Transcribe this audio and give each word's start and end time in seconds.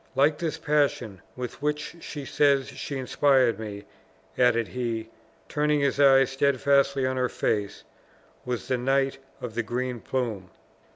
Like 0.15 0.39
this 0.39 0.57
passion, 0.57 1.21
with 1.35 1.61
which 1.61 1.97
she 1.99 2.25
says 2.25 2.67
she 2.69 2.97
inspired 2.97 3.59
me," 3.59 3.83
added 4.35 4.69
he, 4.69 5.09
turning 5.47 5.81
his 5.81 5.99
eyes 5.99 6.31
steadfastly 6.31 7.05
on 7.05 7.17
her 7.17 7.29
face, 7.29 7.83
"was 8.43 8.67
the 8.67 8.79
Knight 8.79 9.19
of 9.41 9.53
the 9.53 9.61
Green 9.61 9.99
Plume! 10.01 10.49